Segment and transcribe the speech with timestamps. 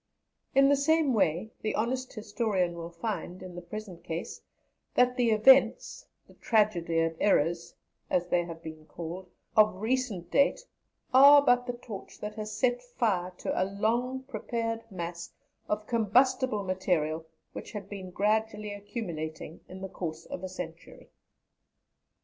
[0.55, 4.41] In the same way the honest historian will find, in the present case,
[4.95, 7.75] that the events, the "tragedy of errors,"
[8.09, 10.65] as they have been called, of recent date,
[11.13, 15.31] are but the torch that has set fire to a long prepared mass
[15.69, 21.11] of combustible material which had been gradually accumulating in the course of a century.